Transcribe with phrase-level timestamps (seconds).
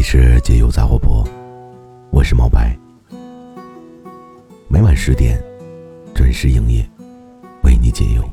[0.00, 1.22] 你，是解忧杂货铺，
[2.10, 2.74] 我是毛白，
[4.66, 5.38] 每晚十点
[6.14, 6.88] 准时营业，
[7.64, 8.24] 为你解忧。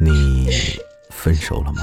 [0.00, 0.48] 你
[1.10, 1.82] 分手了吗？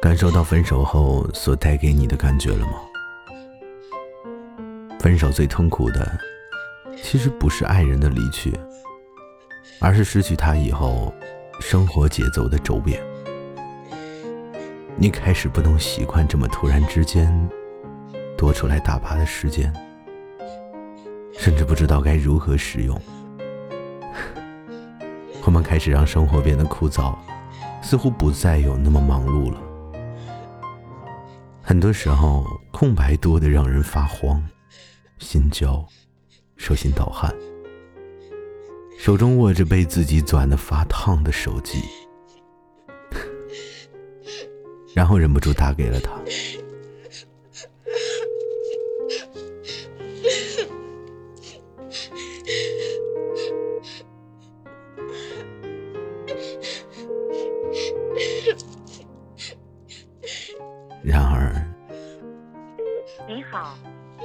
[0.00, 2.80] 感受到分手后所带给你的感觉了吗？
[5.02, 6.16] 分手最痛苦的，
[7.02, 8.56] 其实不是爱人的离去，
[9.80, 11.12] 而是失去他以后
[11.58, 13.02] 生活节奏的骤变。
[14.94, 17.36] 你开始不能习惯这么突然之间
[18.38, 19.72] 多出来大把的时间，
[21.36, 22.96] 甚至不知道该如何使用。
[25.44, 27.12] 我们开始让生活变得枯燥，
[27.82, 29.60] 似乎不再有那么忙碌了。
[31.60, 34.40] 很多时候，空白多的让人发慌、
[35.22, 35.86] 心焦、
[36.56, 37.34] 手心盗汗，
[38.98, 41.80] 手中握着被自己攥得发烫的手机，
[44.94, 46.12] 然后忍不住打给了他。
[61.04, 61.61] 然而，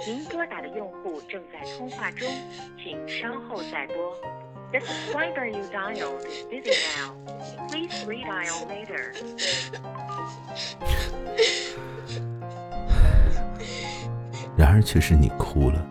[0.07, 2.25] 您拨打的用户正在通话中，
[2.81, 4.15] 请稍后再拨。
[4.71, 7.13] The subscriber you dialed is busy now.
[7.67, 9.11] Please redial later.
[14.57, 15.85] 然而却是你哭了，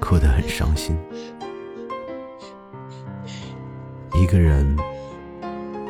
[0.00, 0.98] 哭得很伤心。
[4.14, 4.76] 一个人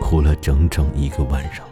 [0.03, 1.67] 哭了整整一个晚上。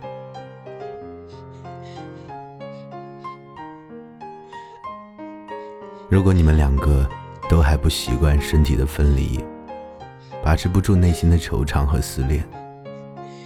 [6.08, 7.08] 如果你们两个
[7.48, 9.42] 都还不习惯身体的分离，
[10.42, 12.46] 把持不住内心的惆怅和思念，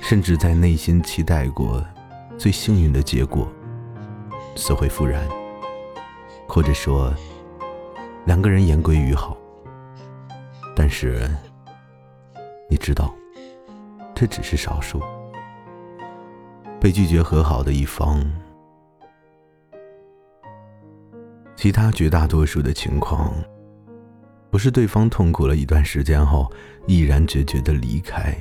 [0.02, 1.84] 甚至在内心期待过
[2.36, 3.48] 最幸运的结果，
[4.56, 5.26] 死灰复燃，
[6.48, 7.14] 或者说
[8.26, 9.36] 两个人言归于好，
[10.74, 11.30] 但是
[12.68, 13.14] 你知道，
[14.14, 15.00] 这只是少数，
[16.80, 18.20] 被拒绝和好的一方。
[21.58, 23.34] 其他绝大多数的情况，
[24.48, 26.48] 不是对方痛苦了一段时间后
[26.86, 28.32] 毅然决绝的离开，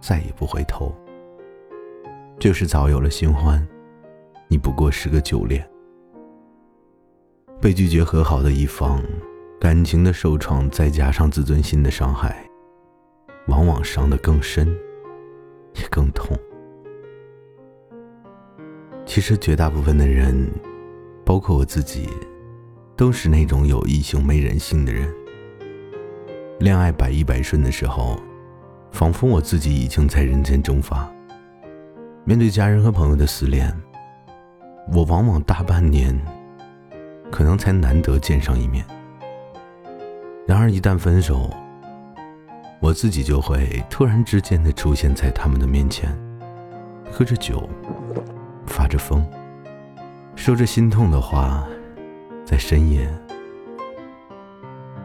[0.00, 0.92] 再也不回头，
[2.36, 3.64] 就是早有了新欢，
[4.48, 5.64] 你不过是个旧恋。
[7.60, 9.00] 被拒绝和好的一方，
[9.60, 12.44] 感情的受创再加上自尊心的伤害，
[13.46, 14.66] 往往伤得更深，
[15.76, 16.36] 也更痛。
[19.06, 20.50] 其实绝大部分的人。
[21.28, 22.08] 包括我自己，
[22.96, 25.06] 都是那种有异性没人性的人。
[26.58, 28.18] 恋爱百依百顺的时候，
[28.92, 31.06] 仿佛我自己已经在人间蒸发。
[32.24, 33.70] 面对家人和朋友的思念，
[34.90, 36.18] 我往往大半年，
[37.30, 38.82] 可能才难得见上一面。
[40.46, 41.50] 然而一旦分手，
[42.80, 46.10] 我自己就会突然之间的出现在他们的面前，
[47.12, 47.68] 喝着酒，
[48.64, 49.22] 发着疯。
[50.38, 51.66] 说着心痛的话，
[52.46, 53.12] 在深夜，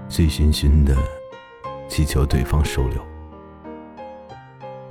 [0.07, 0.95] 醉醺醺的
[1.89, 3.01] 祈求对方收留，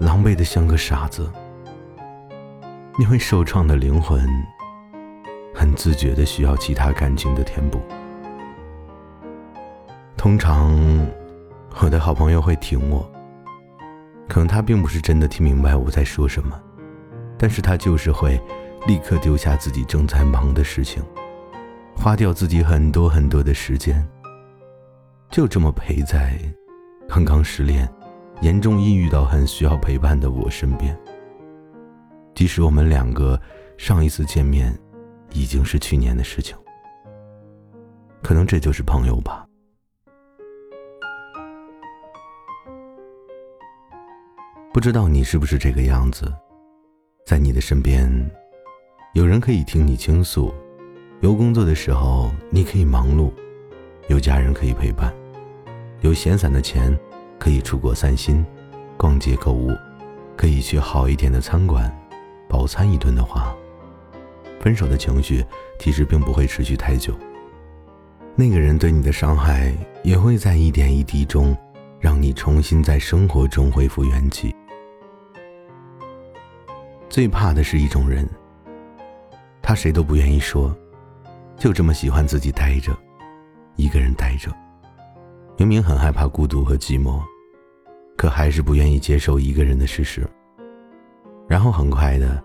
[0.01, 1.31] 狼狈的像个傻子。
[2.99, 4.29] 因为受创的灵魂，
[5.55, 7.81] 很自觉的需要其他感情的填补。
[10.17, 10.77] 通常，
[11.81, 13.09] 我的好朋友会挺我，
[14.29, 16.61] 可能他并不是真的听明白我在说什么，
[17.39, 18.39] 但是他就是会。
[18.87, 21.03] 立刻丢下自己正在忙的事情，
[21.95, 24.05] 花掉自己很多很多的时间，
[25.31, 26.37] 就这么陪在
[27.09, 27.89] 刚刚失恋、
[28.41, 30.99] 严重抑郁到很需要陪伴的我身边。
[32.35, 33.41] 即使我们两个
[33.79, 34.77] 上一次见面
[35.33, 36.57] 已经是去年的事情，
[38.21, 39.47] 可能这就是朋友吧。
[44.73, 46.33] 不知道你是不是这个样子，
[47.25, 48.11] 在你的身边。
[49.13, 50.55] 有人可以听你倾诉，
[51.21, 53.31] 有工作的时候你可以忙碌，
[54.09, 55.13] 有家人可以陪伴，
[56.01, 56.99] 有闲散的钱
[57.39, 58.43] 可以出国散心、
[58.97, 59.69] 逛街购物，
[60.35, 61.95] 可以去好一点的餐馆
[62.49, 63.55] 饱餐一顿的话，
[64.59, 65.45] 分手的情绪
[65.79, 67.15] 其实并不会持续太久。
[68.35, 71.55] 那个人对你的伤害也会在一点一滴中，
[72.01, 74.57] 让你重新在生活中恢复元气。
[77.11, 78.27] 最怕的是一种人。
[79.73, 80.71] 他谁都不愿意说，
[81.57, 82.95] 就这么喜欢自己待着，
[83.77, 84.53] 一个人待着。
[85.57, 87.23] 明明很害怕孤独和寂寞，
[88.15, 90.29] 可还是不愿意接受一个人的事实。
[91.49, 92.45] 然后很快的，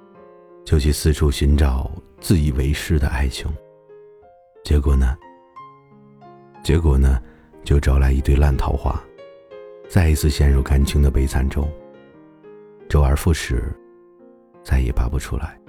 [0.63, 1.91] 就去四处寻找
[2.21, 3.45] 自以为是的爱情。
[4.63, 5.13] 结果呢？
[6.63, 7.21] 结果呢？
[7.65, 8.97] 就招来一堆烂桃花，
[9.89, 11.69] 再一次陷入感情的悲惨中。
[12.87, 13.75] 周而复始，
[14.63, 15.59] 再也拔不出来。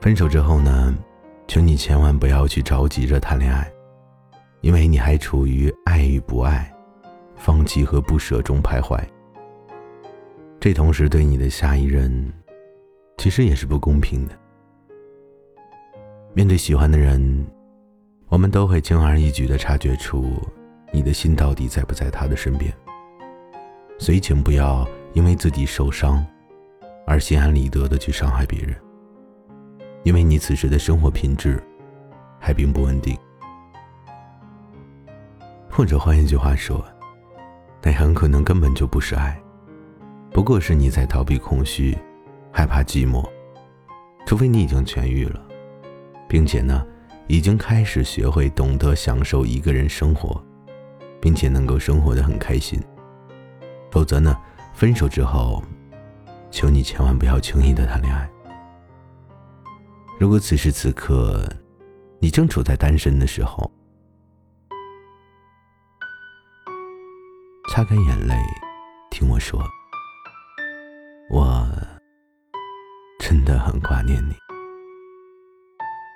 [0.00, 0.96] 分手之后呢，
[1.46, 3.70] 请你千万不要去着急着谈恋爱，
[4.62, 6.72] 因为你还处于爱与不爱、
[7.36, 8.98] 放弃和不舍中徘徊。
[10.58, 12.32] 这同时对你的下一任，
[13.18, 14.34] 其实也是不公平的。
[16.32, 17.46] 面对喜欢的人，
[18.28, 20.32] 我们都会轻而易举的察觉出
[20.92, 22.72] 你的心到底在不在他的身边。
[23.98, 26.24] 所以，请不要因为自己受伤，
[27.06, 28.74] 而心安理得的去伤害别人。
[30.02, 31.62] 因为你此时的生活品质
[32.38, 33.16] 还并不稳定，
[35.70, 36.82] 或者换一句话说，
[37.82, 39.38] 那很可能根本就不是爱，
[40.32, 41.96] 不过是你在逃避空虚，
[42.50, 43.22] 害怕寂寞。
[44.26, 45.40] 除非你已经痊愈了，
[46.28, 46.86] 并且呢，
[47.26, 50.42] 已经开始学会懂得享受一个人生活，
[51.20, 52.80] 并且能够生活的很开心。
[53.90, 54.36] 否则呢，
[54.72, 55.62] 分手之后，
[56.50, 58.30] 求你千万不要轻易的谈恋爱。
[60.20, 61.42] 如果此时此刻，
[62.20, 63.72] 你正处在单身的时候，
[67.70, 68.34] 擦干眼泪，
[69.10, 69.58] 听我说，
[71.30, 71.66] 我
[73.18, 74.34] 真的很挂念你。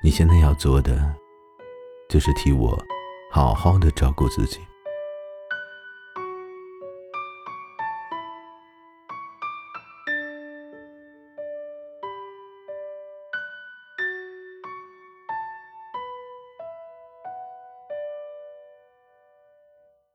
[0.03, 1.15] 你现在要做的，
[2.11, 2.79] 就是替我
[3.31, 4.61] 好好的照顾自己。